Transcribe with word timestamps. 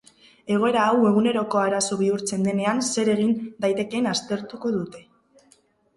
Egoera 0.53 0.85
hau 0.93 1.03
eguneroko 1.09 1.59
arazo 1.65 1.99
bihurtzen 2.01 2.49
denean 2.49 2.81
zer 2.95 3.13
egin 3.15 3.37
daitekeen 3.67 4.11
aztertuko 4.13 4.73
dute. 4.79 5.05